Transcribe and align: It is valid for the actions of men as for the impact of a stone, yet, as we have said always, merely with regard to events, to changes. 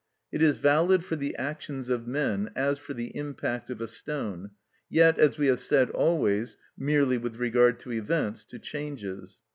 It 0.31 0.41
is 0.41 0.57
valid 0.57 1.03
for 1.05 1.15
the 1.15 1.35
actions 1.35 1.87
of 1.89 2.07
men 2.07 2.49
as 2.55 2.79
for 2.79 2.95
the 2.95 3.15
impact 3.15 3.69
of 3.69 3.79
a 3.81 3.87
stone, 3.87 4.49
yet, 4.89 5.19
as 5.19 5.37
we 5.37 5.45
have 5.45 5.59
said 5.59 5.91
always, 5.91 6.57
merely 6.75 7.19
with 7.19 7.35
regard 7.35 7.79
to 7.81 7.91
events, 7.93 8.43
to 8.45 8.57
changes. 8.57 9.37